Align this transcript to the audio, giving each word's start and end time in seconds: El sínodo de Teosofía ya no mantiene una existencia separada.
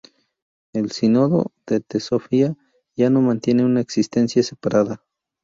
El 0.73 0.89
sínodo 0.89 1.51
de 1.67 1.79
Teosofía 1.79 2.57
ya 2.95 3.11
no 3.11 3.21
mantiene 3.21 3.63
una 3.63 3.81
existencia 3.81 4.41
separada. 4.41 5.03